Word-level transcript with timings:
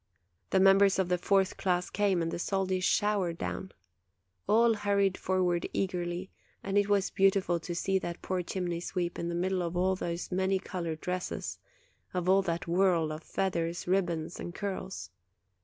The 0.49 0.59
members 0.59 0.97
of 0.97 1.09
the 1.09 1.19
fourth 1.19 1.57
class 1.57 1.91
came, 1.91 2.23
and 2.23 2.31
the 2.31 2.39
soldi 2.39 2.79
showered 2.81 3.37
down. 3.37 3.71
All 4.49 4.73
hurried 4.73 5.15
forward 5.15 5.69
eagerly; 5.73 6.31
and 6.63 6.75
it 6.75 6.89
was 6.89 7.11
beautiful 7.11 7.59
to 7.59 7.75
see 7.75 7.99
that 7.99 8.23
poor 8.23 8.41
chimney 8.41 8.79
sweep 8.79 9.19
in 9.19 9.29
the 9.29 9.35
midst 9.35 9.59
of 9.61 9.77
all 9.77 9.95
those 9.95 10.31
many 10.31 10.57
colored 10.57 11.01
dresses, 11.01 11.59
of 12.15 12.27
all 12.27 12.41
that 12.41 12.65
whirl 12.67 13.11
of 13.11 13.21
feathers, 13.21 13.87
ribbons, 13.87 14.39
and 14.39 14.55
curls. 14.55 15.11